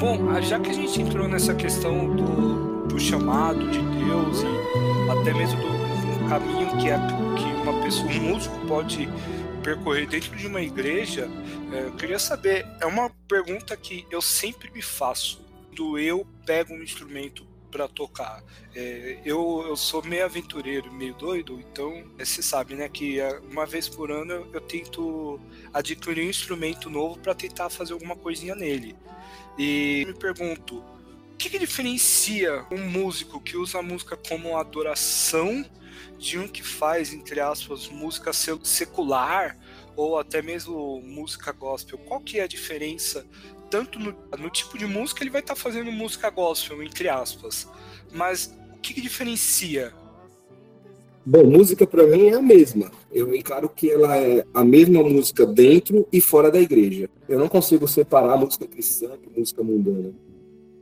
Bom, 0.00 0.40
já 0.40 0.60
que 0.60 0.70
a 0.70 0.74
gente 0.74 1.02
entrou 1.02 1.26
nessa 1.26 1.54
questão 1.54 2.14
do, 2.14 2.86
do 2.86 3.00
chamado 3.00 3.68
de 3.70 3.80
Deus 3.80 4.42
e 4.42 5.10
até 5.10 5.34
mesmo 5.34 5.58
do, 5.60 6.18
do 6.18 6.28
caminho 6.28 6.76
que, 6.76 6.88
é, 6.88 6.98
que 7.36 7.68
uma 7.68 7.82
pessoa, 7.82 8.08
um 8.08 8.20
músico 8.32 8.56
pode 8.68 9.08
percorrer 9.66 10.06
dentro 10.06 10.36
de 10.36 10.46
uma 10.46 10.62
igreja, 10.62 11.28
é, 11.72 11.86
eu 11.86 11.92
queria 11.96 12.20
saber, 12.20 12.64
é 12.80 12.86
uma 12.86 13.10
pergunta 13.26 13.76
que 13.76 14.06
eu 14.12 14.22
sempre 14.22 14.70
me 14.70 14.80
faço, 14.80 15.44
do 15.72 15.98
eu 15.98 16.24
pego 16.46 16.72
um 16.72 16.80
instrumento 16.80 17.44
para 17.68 17.88
tocar. 17.88 18.44
É, 18.72 19.18
eu, 19.24 19.64
eu 19.66 19.76
sou 19.76 20.04
meio 20.04 20.24
aventureiro, 20.24 20.92
meio 20.92 21.14
doido, 21.14 21.58
então 21.58 22.04
é, 22.16 22.24
você 22.24 22.42
sabe, 22.42 22.76
né, 22.76 22.88
que 22.88 23.18
é, 23.18 23.40
uma 23.40 23.66
vez 23.66 23.88
por 23.88 24.12
ano 24.12 24.32
eu, 24.34 24.48
eu 24.52 24.60
tento 24.60 25.40
adquirir 25.74 26.24
um 26.24 26.30
instrumento 26.30 26.88
novo 26.88 27.18
para 27.18 27.34
tentar 27.34 27.68
fazer 27.68 27.92
alguma 27.92 28.14
coisinha 28.14 28.54
nele. 28.54 28.94
E 29.58 30.04
me 30.06 30.14
pergunto, 30.14 30.78
o 30.78 31.36
que, 31.36 31.50
que 31.50 31.58
diferencia 31.58 32.64
um 32.70 32.88
músico 32.88 33.40
que 33.40 33.56
usa 33.56 33.80
a 33.80 33.82
música 33.82 34.16
como 34.16 34.56
adoração 34.56 35.64
de 36.18 36.38
um 36.38 36.48
que 36.48 36.62
faz, 36.62 37.12
entre 37.12 37.40
aspas, 37.40 37.88
música 37.88 38.32
secular 38.32 39.56
ou 39.96 40.18
até 40.18 40.42
mesmo 40.42 41.00
música 41.02 41.52
gospel. 41.52 41.98
Qual 41.98 42.20
que 42.20 42.38
é 42.38 42.42
a 42.42 42.46
diferença? 42.46 43.26
Tanto 43.70 43.98
no, 43.98 44.14
no 44.38 44.50
tipo 44.50 44.78
de 44.78 44.86
música 44.86 45.22
ele 45.22 45.30
vai 45.30 45.40
estar 45.40 45.54
tá 45.54 45.60
fazendo 45.60 45.90
música 45.90 46.30
gospel, 46.30 46.82
entre 46.82 47.08
aspas. 47.08 47.68
Mas 48.12 48.54
o 48.74 48.80
que, 48.80 48.94
que 48.94 49.00
diferencia? 49.00 49.92
Bom, 51.28 51.44
música 51.44 51.84
para 51.84 52.06
mim 52.06 52.28
é 52.28 52.34
a 52.34 52.42
mesma. 52.42 52.90
Eu 53.10 53.34
encaro 53.34 53.68
que 53.68 53.90
ela 53.90 54.16
é 54.16 54.44
a 54.54 54.64
mesma 54.64 55.02
música 55.02 55.44
dentro 55.44 56.06
e 56.12 56.20
fora 56.20 56.52
da 56.52 56.60
igreja. 56.60 57.10
Eu 57.28 57.40
não 57.40 57.48
consigo 57.48 57.88
separar 57.88 58.36
música 58.36 58.64
cristã 58.64 59.18
de 59.18 59.28
música 59.36 59.60
mundana. 59.60 60.14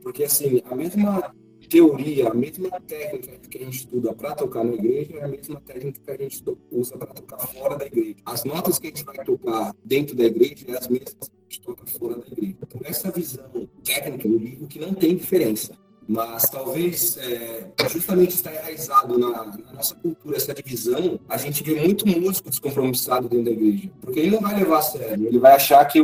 Porque, 0.03 0.23
assim, 0.23 0.61
a 0.69 0.75
mesma 0.75 1.33
teoria, 1.67 2.29
a 2.29 2.33
mesma 2.33 2.69
técnica 2.81 3.37
que 3.49 3.57
a 3.57 3.65
gente 3.65 3.77
estuda 3.77 4.13
para 4.13 4.35
tocar 4.35 4.63
na 4.63 4.73
igreja 4.73 5.17
é 5.17 5.23
a 5.23 5.27
mesma 5.27 5.61
técnica 5.61 5.99
que 6.03 6.11
a 6.11 6.17
gente 6.17 6.43
usa 6.71 6.97
para 6.97 7.13
tocar 7.13 7.37
fora 7.37 7.77
da 7.77 7.85
igreja. 7.85 8.15
As 8.25 8.43
notas 8.43 8.79
que 8.79 8.87
a 8.87 8.89
gente 8.89 9.03
vai 9.03 9.23
tocar 9.23 9.75
dentro 9.83 10.15
da 10.15 10.25
igreja 10.25 10.65
é 10.67 10.77
as 10.77 10.87
mesmas 10.87 11.29
que 11.29 11.35
a 11.35 11.43
gente 11.43 11.61
toca 11.61 11.85
fora 11.85 12.17
da 12.17 12.27
igreja. 12.27 12.57
Por 12.69 12.85
essa 12.85 13.11
visão 13.11 13.69
técnica 13.83 14.27
do 14.27 14.37
livro 14.37 14.67
que 14.67 14.79
não 14.79 14.93
tem 14.93 15.15
diferença 15.15 15.84
mas 16.07 16.49
talvez 16.49 17.17
é, 17.17 17.65
justamente 17.89 18.35
está 18.35 18.53
enraizado 18.53 19.17
na, 19.17 19.29
na, 19.29 19.73
nossa 19.73 19.95
cultura 19.95 20.37
essa 20.37 20.53
divisão, 20.53 21.19
a 21.27 21.37
gente 21.37 21.63
vê 21.63 21.81
muito 21.81 22.07
músico 22.07 22.49
descompromissado 22.49 23.27
dentro 23.27 23.45
da 23.45 23.51
igreja, 23.51 23.89
porque 24.01 24.19
ele 24.19 24.31
não 24.31 24.41
vai 24.41 24.55
levar 24.55 24.79
a 24.79 24.81
sério, 24.81 25.27
ele 25.27 25.39
vai 25.39 25.53
achar 25.53 25.83
que, 25.85 25.99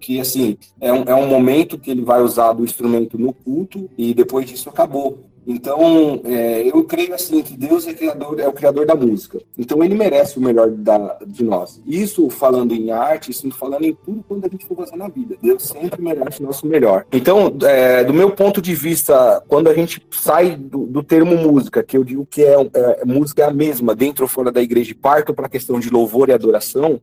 que 0.00 0.20
assim, 0.20 0.58
é 0.80 0.92
um, 0.92 1.02
é 1.04 1.14
um 1.14 1.26
momento 1.26 1.78
que 1.78 1.90
ele 1.90 2.02
vai 2.02 2.20
usar 2.20 2.52
do 2.52 2.64
instrumento 2.64 3.18
no 3.18 3.32
culto 3.32 3.88
e 3.96 4.12
depois 4.12 4.46
disso 4.46 4.68
acabou. 4.68 5.28
Então, 5.50 6.20
é, 6.24 6.68
eu 6.68 6.84
creio 6.84 7.14
assim 7.14 7.42
que 7.42 7.56
Deus 7.56 7.86
é, 7.86 7.94
criador, 7.94 8.38
é 8.38 8.46
o 8.46 8.52
criador 8.52 8.84
da 8.84 8.94
música. 8.94 9.40
Então, 9.56 9.82
ele 9.82 9.94
merece 9.94 10.36
o 10.38 10.42
melhor 10.42 10.70
da, 10.70 11.16
de 11.26 11.42
nós. 11.42 11.80
Isso 11.86 12.28
falando 12.28 12.74
em 12.74 12.90
arte, 12.90 13.30
isso 13.30 13.50
falando 13.52 13.84
em 13.84 13.94
tudo 13.94 14.22
quando 14.28 14.44
a 14.44 14.48
gente 14.48 14.66
for 14.66 14.76
fazer 14.76 14.96
na 14.96 15.08
vida. 15.08 15.36
Deus 15.40 15.62
sempre 15.62 16.02
merece 16.02 16.42
o 16.42 16.46
nosso 16.46 16.66
melhor. 16.66 17.06
Então, 17.10 17.56
é, 17.62 18.04
do 18.04 18.12
meu 18.12 18.30
ponto 18.32 18.60
de 18.60 18.74
vista, 18.74 19.42
quando 19.48 19.68
a 19.68 19.74
gente 19.74 20.06
sai 20.10 20.54
do, 20.54 20.84
do 20.84 21.02
termo 21.02 21.34
música, 21.34 21.82
que 21.82 21.96
eu 21.96 22.04
digo 22.04 22.26
que 22.26 22.44
é, 22.44 22.54
é, 22.74 23.04
música 23.06 23.42
é 23.42 23.46
a 23.46 23.50
mesma, 23.50 23.96
dentro 23.96 24.24
ou 24.24 24.28
fora 24.28 24.52
da 24.52 24.60
igreja, 24.60 24.90
e 24.90 24.94
parto 24.94 25.32
para 25.32 25.46
a 25.46 25.50
questão 25.50 25.80
de 25.80 25.88
louvor 25.88 26.28
e 26.28 26.32
adoração, 26.32 27.00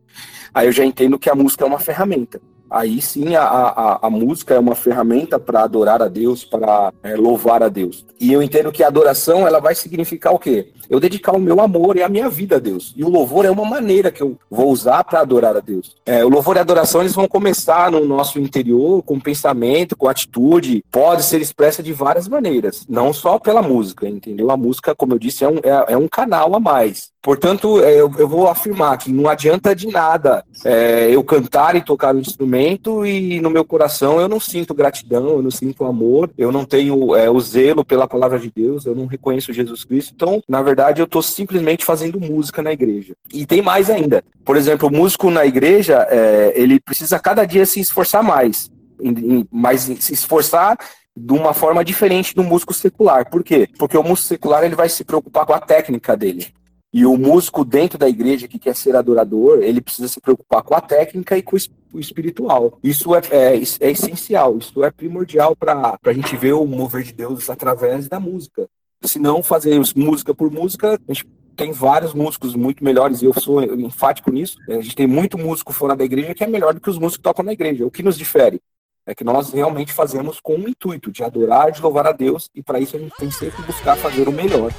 aí 0.53 0.67
eu 0.67 0.71
já 0.71 0.85
entendo 0.85 1.17
que 1.17 1.31
a 1.31 1.35
música 1.35 1.63
é 1.63 1.67
uma 1.67 1.79
ferramenta 1.79 2.39
aí 2.69 3.01
sim 3.01 3.35
a, 3.35 3.43
a, 3.43 3.99
a 4.07 4.09
música 4.09 4.53
é 4.53 4.59
uma 4.59 4.75
ferramenta 4.75 5.39
para 5.39 5.63
adorar 5.63 6.01
a 6.01 6.07
Deus, 6.07 6.43
para 6.43 6.91
é, 7.03 7.15
louvar 7.15 7.63
a 7.63 7.69
Deus. 7.69 8.05
E 8.19 8.31
eu 8.31 8.41
entendo 8.41 8.71
que 8.71 8.83
a 8.83 8.87
adoração 8.87 9.47
ela 9.47 9.59
vai 9.59 9.75
significar 9.75 10.33
o 10.33 10.39
quê? 10.39 10.71
Eu 10.89 10.99
dedicar 10.99 11.35
o 11.35 11.39
meu 11.39 11.59
amor 11.59 11.97
e 11.97 12.03
a 12.03 12.09
minha 12.09 12.29
vida 12.29 12.57
a 12.57 12.59
Deus. 12.59 12.93
E 12.95 13.03
o 13.03 13.09
louvor 13.09 13.45
é 13.45 13.51
uma 13.51 13.65
maneira 13.65 14.11
que 14.11 14.21
eu 14.21 14.37
vou 14.49 14.69
usar 14.69 15.03
para 15.03 15.19
adorar 15.19 15.57
a 15.57 15.59
Deus. 15.59 15.95
É, 16.05 16.23
o 16.23 16.29
louvor 16.29 16.55
e 16.55 16.59
a 16.59 16.61
adoração 16.61 17.01
eles 17.01 17.13
vão 17.13 17.27
começar 17.27 17.91
no 17.91 18.05
nosso 18.05 18.39
interior, 18.39 19.01
com 19.03 19.19
pensamento, 19.19 19.97
com 19.97 20.07
atitude. 20.07 20.83
Pode 20.91 21.23
ser 21.23 21.41
expressa 21.41 21.81
de 21.81 21.91
várias 21.91 22.27
maneiras, 22.27 22.85
não 22.87 23.11
só 23.11 23.39
pela 23.39 23.61
música, 23.61 24.07
entendeu? 24.07 24.51
A 24.51 24.57
música, 24.57 24.95
como 24.95 25.13
eu 25.13 25.19
disse, 25.19 25.43
é 25.43 25.49
um, 25.49 25.57
é, 25.57 25.93
é 25.93 25.97
um 25.97 26.07
canal 26.07 26.55
a 26.55 26.59
mais. 26.59 27.14
Portanto, 27.25 27.83
é, 27.83 27.99
eu, 27.99 28.13
eu, 28.19 28.27
vou 28.27 28.47
afirmar 28.47 28.99
que 28.99 29.11
não 29.11 29.27
adianta 29.27 29.75
de 29.75 29.87
nada 29.87 30.45
é, 30.63 31.09
eu 31.09 31.23
cantar 31.23 31.75
e 31.75 31.81
tocar 31.81 32.13
no 32.13 32.19
instrumento 32.19 33.03
e 33.03 33.41
no 33.41 33.49
meu 33.49 33.65
coração 33.65 34.21
eu 34.21 34.27
não 34.27 34.39
sinto 34.39 34.75
gratidão, 34.75 35.29
eu 35.29 35.41
não 35.41 35.49
sinto 35.49 35.85
amor, 35.85 36.29
eu 36.37 36.51
não 36.51 36.63
tenho 36.63 37.15
é, 37.15 37.27
o 37.27 37.39
zelo 37.39 37.83
pela 37.83 38.07
palavra 38.07 38.37
de 38.37 38.51
Deus, 38.55 38.85
eu 38.85 38.93
não 38.93 39.07
reconheço 39.07 39.51
Jesus 39.51 39.83
Cristo. 39.83 40.13
Então, 40.15 40.39
na 40.47 40.61
verdade, 40.61 41.01
eu 41.01 41.05
estou 41.05 41.23
simplesmente 41.23 41.83
fazendo 41.83 42.19
música 42.19 42.61
na 42.61 42.71
igreja. 42.71 43.15
E 43.33 43.43
tem 43.43 43.59
mais 43.59 43.89
ainda. 43.89 44.23
Por 44.45 44.55
exemplo, 44.55 44.87
o 44.87 44.91
músico 44.91 45.31
na 45.31 45.47
igreja, 45.47 46.05
é, 46.11 46.53
ele 46.55 46.79
precisa 46.79 47.17
cada 47.17 47.43
dia 47.43 47.65
se 47.65 47.79
esforçar 47.79 48.21
mais. 48.21 48.69
Mas 49.51 49.81
se 49.81 50.13
esforçar 50.13 50.77
de 51.17 51.33
uma 51.33 51.55
forma 51.55 51.83
diferente 51.83 52.35
do 52.35 52.43
músico 52.43 52.71
secular. 52.71 53.27
Por 53.31 53.43
quê? 53.43 53.67
Porque 53.79 53.97
o 53.97 54.03
músico 54.03 54.27
secular 54.27 54.63
ele 54.63 54.75
vai 54.75 54.89
se 54.89 55.03
preocupar 55.03 55.43
com 55.47 55.53
a 55.53 55.59
técnica 55.59 56.15
dele. 56.15 56.53
E 56.95 57.05
o 57.05 57.17
músico 57.17 57.65
dentro 57.65 57.99
da 57.99 58.07
igreja 58.07 58.47
que 58.47 58.57
quer 58.57 58.73
ser 58.73 58.95
adorador, 58.95 59.61
ele 59.61 59.81
precisa 59.81 60.07
se 60.07 60.21
preocupar 60.21 60.63
com 60.63 60.73
a 60.73 60.79
técnica 60.79 61.37
e 61.37 61.41
com 61.41 61.57
o 61.91 61.99
espiritual. 61.99 62.79
Isso 62.81 63.13
é, 63.13 63.19
é, 63.31 63.55
é 63.57 63.91
essencial, 63.91 64.57
isso 64.57 64.81
é 64.81 64.89
primordial 64.89 65.57
para 65.57 65.99
a 66.01 66.13
gente 66.13 66.37
ver 66.37 66.53
o 66.53 66.65
mover 66.65 67.03
de 67.03 67.11
Deus 67.11 67.49
através 67.49 68.07
da 68.07 68.17
música. 68.17 68.69
Se 69.03 69.19
não 69.19 69.43
fazer 69.43 69.77
música 69.93 70.33
por 70.33 70.49
música, 70.49 70.97
a 71.05 71.13
gente 71.13 71.27
tem 71.57 71.73
vários 71.73 72.13
músicos 72.13 72.55
muito 72.55 72.81
melhores, 72.81 73.21
e 73.21 73.25
eu 73.25 73.33
sou 73.33 73.61
enfático 73.61 74.31
nisso. 74.31 74.55
A 74.69 74.79
gente 74.79 74.95
tem 74.95 75.05
muito 75.05 75.37
músico 75.37 75.73
fora 75.73 75.97
da 75.97 76.05
igreja 76.05 76.33
que 76.33 76.45
é 76.45 76.47
melhor 76.47 76.73
do 76.73 76.79
que 76.79 76.89
os 76.89 76.97
músicos 76.97 77.17
que 77.17 77.23
tocam 77.23 77.43
na 77.43 77.51
igreja. 77.51 77.85
O 77.85 77.91
que 77.91 78.03
nos 78.03 78.17
difere? 78.17 78.61
É 79.05 79.13
que 79.13 79.25
nós 79.25 79.51
realmente 79.51 79.91
fazemos 79.91 80.39
com 80.39 80.55
o 80.55 80.69
intuito 80.69 81.11
de 81.11 81.25
adorar, 81.25 81.73
de 81.73 81.81
louvar 81.81 82.07
a 82.07 82.13
Deus, 82.13 82.49
e 82.55 82.63
para 82.63 82.79
isso 82.79 82.95
a 82.95 82.99
gente 82.99 83.17
tem 83.17 83.29
sempre 83.29 83.57
que 83.57 83.63
buscar 83.63 83.97
fazer 83.97 84.29
o 84.29 84.31
melhor. 84.31 84.71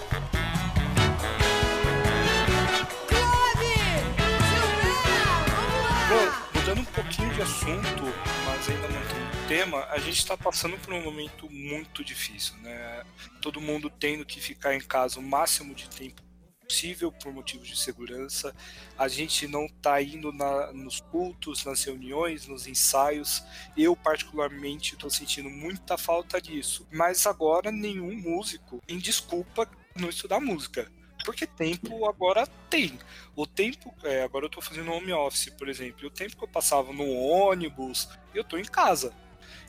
Assunto, 7.42 8.02
mas 8.44 8.68
ainda 8.68 8.88
não 8.88 9.06
tem 9.06 9.22
um 9.22 9.48
tema, 9.48 9.84
a 9.90 9.98
gente 9.98 10.18
está 10.18 10.36
passando 10.36 10.78
por 10.78 10.94
um 10.94 11.02
momento 11.02 11.50
muito 11.50 12.04
difícil, 12.04 12.56
né? 12.58 13.04
Todo 13.42 13.60
mundo 13.60 13.90
tendo 13.90 14.24
que 14.24 14.40
ficar 14.40 14.74
em 14.74 14.80
casa 14.80 15.18
o 15.18 15.22
máximo 15.22 15.74
de 15.74 15.88
tempo 15.88 16.22
possível 16.66 17.12
por 17.12 17.32
motivos 17.32 17.68
de 17.68 17.78
segurança. 17.78 18.54
A 18.98 19.06
gente 19.06 19.46
não 19.46 19.66
está 19.66 20.02
indo 20.02 20.32
na, 20.32 20.72
nos 20.72 21.00
cultos, 21.00 21.64
nas 21.64 21.84
reuniões, 21.84 22.46
nos 22.46 22.66
ensaios. 22.66 23.42
Eu, 23.76 23.94
particularmente, 23.94 24.94
estou 24.94 25.08
sentindo 25.08 25.48
muita 25.48 25.96
falta 25.96 26.40
disso. 26.40 26.86
Mas 26.90 27.26
agora, 27.26 27.70
nenhum 27.70 28.14
músico 28.16 28.82
tem 28.86 28.98
desculpa 28.98 29.68
não 29.94 30.08
estudar 30.08 30.40
música. 30.40 30.90
Porque 31.26 31.45
tempo 31.45 32.09
agora 32.09 32.47
tem. 32.71 32.97
O 33.35 33.49
tempo, 33.49 33.92
é, 34.04 34.23
agora 34.23 34.45
eu 34.45 34.49
tô 34.49 34.61
fazendo 34.61 34.92
home 34.92 35.12
office, 35.12 35.50
por 35.50 35.68
exemplo, 35.68 36.06
o 36.06 36.11
tempo 36.11 36.37
que 36.37 36.45
eu 36.45 36.49
passava 36.49 36.92
no 36.92 37.04
ônibus, 37.12 38.09
eu 38.33 38.45
tô 38.45 38.56
em 38.56 38.64
casa. 38.64 39.12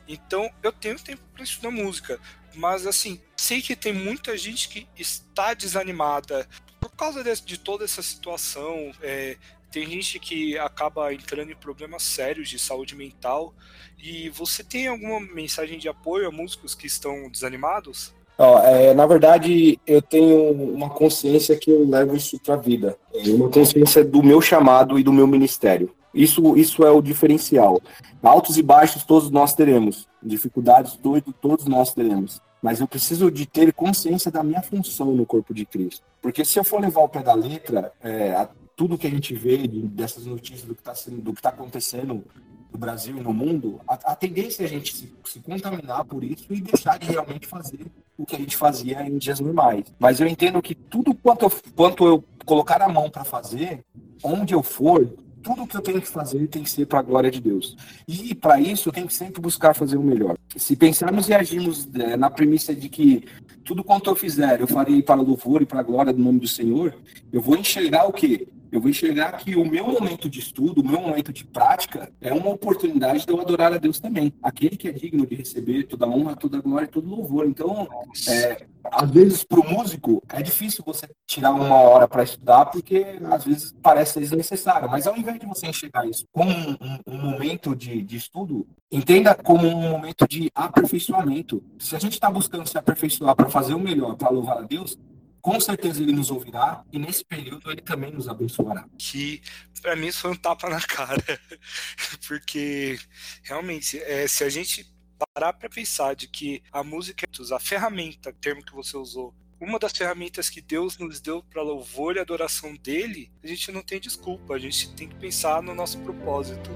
Então 0.08 0.48
eu 0.62 0.72
tenho 0.72 1.00
tempo 1.00 1.24
para 1.34 1.44
estudar 1.44 1.72
música. 1.72 2.20
Mas 2.54 2.86
assim, 2.86 3.20
sei 3.36 3.60
que 3.60 3.76
tem 3.76 3.92
muita 3.92 4.38
gente 4.38 4.70
que 4.70 4.88
está 4.96 5.56
desanimada 5.56 6.48
por 6.80 6.92
causa 6.92 7.24
de, 7.24 7.42
de 7.42 7.58
toda 7.58 7.84
essa 7.84 8.04
situação. 8.04 8.92
É, 9.02 9.36
tem 9.72 9.90
gente 9.90 10.20
que 10.20 10.60
acaba 10.60 11.12
entrando 11.12 11.52
em 11.52 11.56
problemas 11.56 12.04
sérios 12.04 12.50
de 12.50 12.60
saúde 12.60 12.96
mental. 12.96 13.52
E 13.98 14.30
você 14.30 14.64
tem 14.64 14.88
alguma 14.88 15.20
mensagem 15.20 15.80
de 15.80 15.90
apoio 15.90 16.28
a 16.28 16.32
músicos 16.32 16.76
que 16.76 16.86
estão 16.86 17.28
desanimados? 17.32 18.14
Ó, 18.38 18.60
é, 18.60 18.94
na 18.94 19.06
verdade, 19.08 19.80
eu 19.86 20.02
tenho 20.02 20.52
uma 20.52 20.90
consciência 20.90 21.58
que 21.58 21.72
eu 21.72 21.88
levo 21.90 22.16
isso 22.16 22.40
para 22.40 22.54
a 22.54 22.58
vida. 22.58 22.96
É 23.14 23.30
uma 23.30 23.50
consciência 23.50 24.04
do 24.04 24.22
meu 24.22 24.40
chamado 24.42 25.00
e 25.00 25.04
do 25.04 25.12
meu 25.12 25.26
ministério. 25.26 25.92
Isso, 26.14 26.56
isso 26.56 26.84
é 26.84 26.92
o 26.92 27.02
diferencial. 27.02 27.82
Altos 28.22 28.58
e 28.58 28.64
baixos 28.64 29.04
todos 29.04 29.30
nós 29.32 29.54
teremos. 29.54 30.08
Dificuldades 30.22 30.96
todos, 30.96 31.34
todos 31.42 31.66
nós 31.66 31.94
teremos. 31.94 32.42
Mas 32.62 32.80
eu 32.80 32.88
preciso 32.88 33.32
de 33.32 33.46
ter 33.46 33.74
consciência 33.74 34.32
da 34.32 34.44
minha 34.44 34.62
função 34.62 35.12
no 35.14 35.26
corpo 35.26 35.54
de 35.54 35.66
Cristo. 35.66 36.04
Porque 36.22 36.44
se 36.44 36.60
eu 36.60 36.64
for 36.64 36.82
levar 36.82 37.02
o 37.02 37.10
pé 37.10 37.22
da 37.22 37.34
letra, 37.34 37.92
é, 38.02 38.32
a, 38.32 38.50
tudo 38.76 38.98
que 38.98 39.08
a 39.08 39.10
gente 39.10 39.34
vê 39.34 39.68
de, 39.68 39.82
dessas 39.82 40.26
notícias 40.26 40.64
do 40.64 40.76
que 40.76 40.82
está 40.82 40.94
tá 41.42 41.50
acontecendo 41.50 42.24
no 42.72 42.78
Brasil 42.80 43.18
e 43.18 43.22
no 43.22 43.34
mundo, 43.34 43.80
a, 43.88 43.94
a 44.12 44.16
tendência 44.16 44.64
é 44.64 44.66
a 44.66 44.70
gente 44.70 44.96
se, 44.96 45.14
se, 45.26 45.40
contaminar 45.40 46.06
por 46.06 46.24
isso 46.24 46.46
e 46.52 46.62
deixar 46.62 46.98
de 47.00 47.08
realmente 47.08 47.48
fazer 47.48 47.86
o 48.18 48.26
que 48.26 48.36
a 48.36 48.40
gente 48.40 48.56
fazia 48.56 49.02
em 49.08 49.18
dias 49.18 49.40
normais. 49.40 49.86
Mas 50.00 50.20
eu 50.20 50.28
entendo 50.28 50.62
que 50.62 50.76
tudo 50.76 51.14
quanto 51.14 51.46
eu, 51.46 51.52
quanto 51.76 52.06
eu 52.06 52.24
colocar 52.46 52.82
a 52.82 52.90
mão 52.90 53.10
para 53.10 53.24
fazer, 53.24 53.84
onde 54.24 54.54
eu 54.54 54.64
for, 54.64 55.08
tudo 55.44 55.68
que 55.68 55.78
eu 55.78 55.82
tenho 55.82 56.02
que 56.02 56.08
fazer 56.08 56.48
tem 56.48 56.64
que 56.64 56.70
ser 56.70 56.86
para 56.86 57.00
a 57.00 57.04
glória 57.04 57.32
de 57.32 57.40
Deus. 57.40 57.78
E 58.08 58.36
para 58.36 58.60
isso 58.60 58.90
eu 58.90 58.94
tenho 58.94 59.08
que 59.08 59.14
sempre 59.14 59.42
buscar 59.42 59.74
fazer 59.74 59.98
o 59.98 60.04
melhor. 60.04 60.38
Se 60.56 60.76
pensarmos 60.76 61.30
e 61.30 61.34
agirmos 61.34 61.88
é, 61.96 62.18
na 62.18 62.30
premissa 62.30 62.76
de 62.76 62.90
que 62.90 63.24
tudo 63.64 63.84
quanto 63.84 64.10
eu 64.10 64.16
fizer 64.16 64.60
eu 64.60 64.68
farei 64.68 65.02
para 65.02 65.22
louvor 65.22 65.62
e 65.62 65.66
para 65.66 65.80
a 65.80 65.84
glória 65.84 66.12
do 66.12 66.22
nome 66.22 66.40
do 66.40 66.48
Senhor, 66.48 66.94
eu 67.32 67.42
vou 67.42 67.56
enxergar 67.56 68.08
o 68.08 68.14
quê? 68.14 68.48
Eu 68.72 68.82
vou 68.82 68.90
enxergar 68.90 69.34
que 69.34 69.56
o 69.56 69.66
meu 69.66 69.88
momento 69.88 70.30
de 70.30 70.40
estudo, 70.40 70.82
o 70.82 70.88
meu 70.88 71.00
momento 71.00 71.32
de 71.32 71.46
prática, 71.46 72.12
é 72.20 72.34
uma 72.34 72.50
oportunidade 72.50 73.26
de 73.26 73.32
eu 73.32 73.40
adorar 73.40 73.74
a 73.74 73.78
Deus 73.78 74.00
também. 74.00 74.34
Aquele 74.42 74.76
que 74.76 74.88
é 74.88 74.92
digno 74.92 75.26
de 75.26 75.36
receber 75.36 75.84
toda 75.84 76.08
honra, 76.08 76.36
toda 76.36 76.62
glória 76.62 76.88
todo 76.88 77.10
louvor. 77.10 77.48
Então, 77.48 77.88
é, 78.28 78.66
às 78.92 79.10
vezes, 79.10 79.44
para 79.44 79.60
o 79.60 79.70
músico, 79.70 80.24
é 80.30 80.42
difícil 80.42 80.84
você 80.86 81.08
tirar 81.26 81.52
uma 81.52 81.76
hora 81.76 82.08
para 82.08 82.24
estudar, 82.24 82.66
porque 82.68 83.20
às 83.32 83.46
vezes 83.46 83.76
parece 83.82 84.20
desnecessário. 84.20 84.90
Mas 84.90 85.08
ao 85.08 85.18
invés 85.18 85.40
de 85.40 85.46
você 85.46 85.68
enxergar 85.68 86.08
isso 86.08 86.26
como 86.32 86.52
um, 86.52 86.72
um, 86.82 87.00
um 87.08 87.18
momento 87.18 87.76
de, 87.76 88.02
de 88.02 88.18
estudo, 88.18 88.68
entenda 88.92 89.36
como 89.36 89.68
um 89.68 89.90
momento 89.90 90.28
de 90.28 90.52
aperfeiçoamento. 90.54 91.64
Se 91.80 91.96
a 91.96 92.00
gente 92.00 92.14
está 92.14 92.30
buscando 92.30 92.68
se 92.68 92.78
aperfeiçoar 92.78 93.36
para 93.36 93.50
fazer 93.50 93.74
o 93.74 93.80
melhor, 93.80 94.16
para 94.16 94.30
louvar 94.30 94.58
a 94.60 94.62
Deus, 94.62 94.98
com 95.42 95.60
certeza 95.60 96.02
ele 96.02 96.12
nos 96.12 96.32
ouvirá 96.32 96.84
e 96.92 97.00
nesse 97.00 97.24
período 97.24 97.72
ele 97.72 97.82
também 97.82 98.12
nos 98.12 98.28
abençoará. 98.28 98.88
Que 98.98 99.42
para 99.82 99.96
mim 99.96 100.08
isso 100.08 100.22
foi 100.22 100.32
um 100.32 100.36
tapa 100.36 100.70
na 100.70 100.82
cara, 100.82 101.24
porque 102.28 103.00
realmente 103.44 103.98
é, 104.00 104.28
se 104.28 104.44
a 104.44 104.50
gente 104.50 104.86
parar 105.34 105.54
para 105.54 105.70
pensar 105.70 106.16
de 106.16 106.28
que 106.28 106.62
a 106.72 106.84
música, 106.84 107.28
a 107.52 107.60
ferramenta, 107.60 108.34
termo 108.34 108.64
que 108.64 108.74
você 108.74 108.96
usou, 108.98 109.34
uma 109.60 109.80
das 109.80 109.92
ferramentas 109.92 110.50
que 110.50 110.62
Deus 110.62 110.98
nos 111.00 111.20
deu 111.20 111.42
para 111.42 111.64
louvor 111.64 112.16
e 112.16 112.20
adoração 112.20 112.76
dele, 112.76 113.32
a 113.44 113.48
gente 113.48 113.72
não 113.72 113.82
tem 113.82 114.00
desculpa, 114.00 114.54
a 114.54 114.60
gente 114.60 114.94
tem 114.94 115.08
que 115.08 115.16
pensar 115.16 115.64
no 115.64 115.74
nosso 115.74 115.98
propósito. 116.00 116.70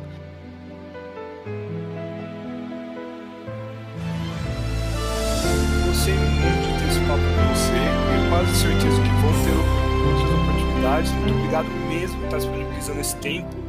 De 6.01 6.07
ter 6.07 6.70
esse 6.91 6.99
papo 7.01 7.21
com 7.21 7.55
você 7.55 8.01
quase 8.29 8.55
certeza 8.55 9.01
que 9.01 9.09
vão 9.21 9.31
ter 9.43 9.55
outras 10.07 10.31
oportunidades. 10.41 11.11
Muito 11.11 11.33
obrigado 11.35 11.67
mesmo 11.87 12.17
por 12.17 12.25
estar 12.25 12.37
disponibilizando 12.37 12.99
esse 12.99 13.15
tempo. 13.17 13.60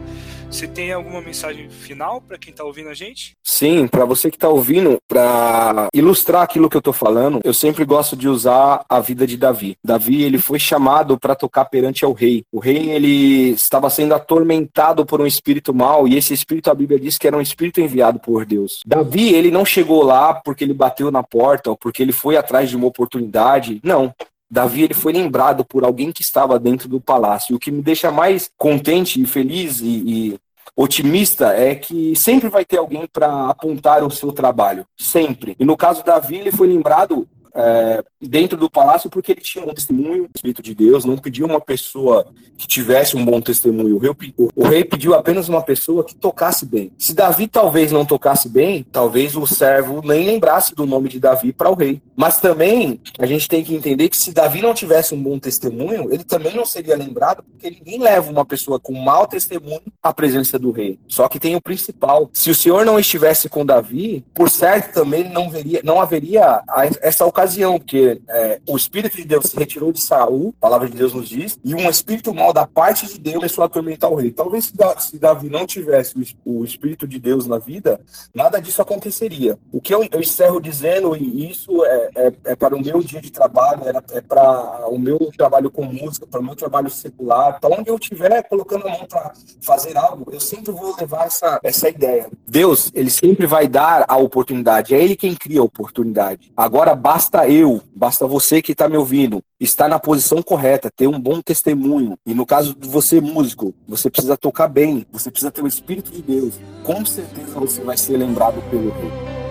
Você 0.52 0.68
tem 0.68 0.92
alguma 0.92 1.22
mensagem 1.22 1.70
final 1.70 2.20
para 2.20 2.36
quem 2.36 2.50
está 2.50 2.62
ouvindo 2.62 2.90
a 2.90 2.94
gente? 2.94 3.34
Sim, 3.42 3.86
para 3.88 4.04
você 4.04 4.30
que 4.30 4.36
está 4.36 4.50
ouvindo, 4.50 4.98
para 5.08 5.88
ilustrar 5.94 6.42
aquilo 6.42 6.68
que 6.68 6.76
eu 6.76 6.80
estou 6.80 6.92
falando, 6.92 7.40
eu 7.42 7.54
sempre 7.54 7.86
gosto 7.86 8.14
de 8.14 8.28
usar 8.28 8.84
a 8.86 9.00
vida 9.00 9.26
de 9.26 9.38
Davi. 9.38 9.78
Davi, 9.82 10.22
ele 10.22 10.36
foi 10.36 10.58
chamado 10.58 11.18
para 11.18 11.34
tocar 11.34 11.64
perante 11.64 12.04
ao 12.04 12.12
rei. 12.12 12.44
O 12.52 12.58
rei, 12.58 12.90
ele 12.90 13.52
estava 13.52 13.88
sendo 13.88 14.14
atormentado 14.14 15.06
por 15.06 15.22
um 15.22 15.26
espírito 15.26 15.72
mau 15.72 16.06
e 16.06 16.18
esse 16.18 16.34
espírito, 16.34 16.70
a 16.70 16.74
Bíblia 16.74 17.00
diz 17.00 17.16
que 17.16 17.26
era 17.26 17.36
um 17.36 17.40
espírito 17.40 17.80
enviado 17.80 18.20
por 18.20 18.44
Deus. 18.44 18.82
Davi, 18.86 19.34
ele 19.34 19.50
não 19.50 19.64
chegou 19.64 20.02
lá 20.02 20.34
porque 20.34 20.64
ele 20.64 20.74
bateu 20.74 21.10
na 21.10 21.22
porta 21.22 21.70
ou 21.70 21.78
porque 21.78 22.02
ele 22.02 22.12
foi 22.12 22.36
atrás 22.36 22.68
de 22.68 22.76
uma 22.76 22.86
oportunidade. 22.86 23.80
Não. 23.82 24.14
Davi 24.52 24.82
ele 24.82 24.92
foi 24.92 25.14
lembrado 25.14 25.64
por 25.64 25.82
alguém 25.82 26.12
que 26.12 26.20
estava 26.20 26.58
dentro 26.58 26.86
do 26.86 27.00
palácio. 27.00 27.56
O 27.56 27.58
que 27.58 27.70
me 27.70 27.80
deixa 27.80 28.10
mais 28.10 28.50
contente 28.58 29.18
e 29.18 29.24
feliz 29.24 29.80
e, 29.80 29.86
e 29.86 30.38
otimista 30.76 31.52
é 31.54 31.74
que 31.74 32.14
sempre 32.16 32.48
vai 32.48 32.64
ter 32.64 32.78
alguém 32.78 33.06
para 33.06 33.48
apontar 33.48 34.04
o 34.04 34.10
seu 34.10 34.32
trabalho. 34.32 34.86
Sempre. 34.98 35.56
E 35.58 35.64
no 35.64 35.76
caso 35.76 36.04
Davi, 36.04 36.36
ele 36.36 36.52
foi 36.52 36.68
lembrado 36.68 37.28
é, 37.54 38.02
dentro 38.20 38.56
do 38.56 38.70
palácio 38.70 39.10
porque 39.10 39.32
ele 39.32 39.40
tinha 39.40 39.64
um 39.64 39.74
testemunho, 39.74 40.24
o 40.24 40.30
Espírito 40.34 40.62
de 40.62 40.74
Deus, 40.74 41.04
não 41.04 41.18
pediu 41.18 41.46
uma 41.46 41.60
pessoa 41.60 42.26
que 42.56 42.66
tivesse 42.66 43.16
um 43.16 43.24
bom 43.24 43.40
testemunho. 43.40 43.96
O 43.96 43.98
rei, 43.98 44.10
o 44.54 44.64
rei 44.64 44.84
pediu 44.84 45.14
apenas 45.14 45.48
uma 45.48 45.62
pessoa 45.62 46.04
que 46.04 46.14
tocasse 46.14 46.64
bem. 46.64 46.92
Se 46.96 47.14
Davi 47.14 47.46
talvez 47.46 47.92
não 47.92 48.04
tocasse 48.04 48.48
bem, 48.48 48.86
talvez 48.90 49.36
o 49.36 49.46
servo 49.46 50.00
nem 50.04 50.24
lembrasse 50.26 50.74
do 50.74 50.86
nome 50.86 51.08
de 51.08 51.20
Davi 51.20 51.52
para 51.52 51.70
o 51.70 51.74
rei. 51.74 52.00
Mas 52.16 52.40
também 52.40 53.00
a 53.18 53.26
gente 53.26 53.48
tem 53.48 53.64
que 53.64 53.74
entender 53.74 54.08
que 54.08 54.16
se 54.16 54.32
Davi 54.32 54.62
não 54.62 54.74
tivesse 54.74 55.14
um 55.14 55.22
bom 55.22 55.38
testemunho, 55.38 56.12
ele 56.12 56.24
também 56.24 56.54
não 56.54 56.64
seria 56.64 56.96
lembrado, 56.96 57.42
porque 57.42 57.70
ninguém 57.70 57.98
leva 57.98 58.30
uma 58.30 58.44
pessoa 58.44 58.78
com 58.78 58.92
mau 58.92 59.26
testemunho 59.26 59.82
à 60.02 60.12
presença 60.12 60.58
do 60.58 60.70
rei. 60.70 60.98
Só 61.08 61.28
que 61.28 61.40
tem 61.40 61.56
o 61.56 61.60
principal. 61.60 62.30
Se 62.32 62.50
o 62.50 62.54
Senhor 62.54 62.84
não 62.84 62.98
estivesse 62.98 63.48
com 63.48 63.66
Davi, 63.66 64.24
por 64.34 64.48
certo 64.48 64.94
também 64.94 65.28
não, 65.28 65.50
veria, 65.50 65.80
não 65.84 66.00
haveria 66.00 66.62
essa 67.00 67.26
ocasião 67.26 67.41
ocasião, 67.42 67.78
porque 67.78 68.20
é, 68.28 68.60
o 68.68 68.76
Espírito 68.76 69.16
de 69.16 69.24
Deus 69.24 69.46
se 69.46 69.56
retirou 69.56 69.92
de 69.92 70.00
Saul, 70.00 70.54
a 70.58 70.60
palavra 70.60 70.88
de 70.88 70.96
Deus 70.96 71.12
nos 71.12 71.28
diz, 71.28 71.58
e 71.64 71.74
um 71.74 71.90
espírito 71.90 72.32
mal 72.32 72.52
da 72.52 72.66
parte 72.66 73.06
de 73.06 73.18
Deus 73.18 73.36
começou 73.36 73.62
a 73.62 73.66
atormentar 73.66 74.10
o 74.10 74.14
rei. 74.14 74.30
Talvez 74.30 74.72
se, 74.98 75.18
Davi 75.18 75.48
não 75.48 75.66
tivesse 75.66 76.14
o, 76.44 76.62
Espírito 76.62 77.06
de 77.06 77.18
Deus 77.18 77.46
na 77.46 77.58
vida, 77.58 78.00
nada 78.32 78.60
disso 78.60 78.80
aconteceria. 78.80 79.58
O 79.72 79.80
que 79.80 79.92
eu, 79.92 80.06
eu 80.10 80.20
encerro 80.20 80.60
dizendo, 80.60 81.16
e 81.16 81.50
isso 81.50 81.84
é, 81.84 82.10
é, 82.14 82.32
é, 82.44 82.56
para 82.56 82.76
o 82.76 82.80
meu 82.80 83.02
dia 83.02 83.20
de 83.20 83.30
trabalho, 83.30 83.82
é, 83.84 84.18
é 84.18 84.20
para 84.20 84.88
o 84.88 84.98
meu 84.98 85.18
trabalho 85.36 85.70
com 85.70 85.84
música, 85.84 86.26
para 86.26 86.40
o 86.40 86.44
meu 86.44 86.54
trabalho 86.54 86.88
secular, 86.88 87.60
para 87.60 87.74
onde 87.74 87.90
eu 87.90 87.96
estiver 87.96 88.42
colocando 88.44 88.86
a 88.86 88.90
mão 88.90 89.06
para 89.06 89.32
fazer 89.60 89.96
algo, 89.96 90.30
eu 90.32 90.40
sempre 90.40 90.72
vou 90.72 90.94
levar 90.96 91.26
essa, 91.26 91.58
essa 91.62 91.88
ideia. 91.88 92.28
Deus, 92.46 92.90
ele 92.94 93.10
sempre 93.10 93.46
vai 93.46 93.66
dar 93.66 94.04
a 94.06 94.16
oportunidade, 94.16 94.94
é 94.94 95.02
ele 95.02 95.16
quem 95.16 95.34
cria 95.34 95.60
a 95.60 95.64
oportunidade. 95.64 96.52
Agora 96.56 96.94
basta 96.94 97.31
basta 97.32 97.48
eu, 97.48 97.80
basta 97.96 98.26
você 98.26 98.60
que 98.60 98.72
está 98.72 98.90
me 98.90 98.96
ouvindo, 98.96 99.42
estar 99.58 99.88
na 99.88 99.98
posição 99.98 100.42
correta, 100.42 100.90
ter 100.94 101.06
um 101.06 101.18
bom 101.18 101.40
testemunho. 101.40 102.18
E 102.26 102.34
no 102.34 102.44
caso 102.44 102.74
de 102.74 102.86
você, 102.86 103.22
músico, 103.22 103.74
você 103.88 104.10
precisa 104.10 104.36
tocar 104.36 104.68
bem, 104.68 105.06
você 105.10 105.30
precisa 105.30 105.50
ter 105.50 105.62
o 105.62 105.66
Espírito 105.66 106.12
de 106.12 106.20
Deus. 106.20 106.60
Com 106.84 107.06
certeza 107.06 107.58
você 107.58 107.80
vai 107.80 107.96
ser 107.96 108.18
lembrado 108.18 108.62
pelo 108.68 108.90
Rei. 108.90 109.41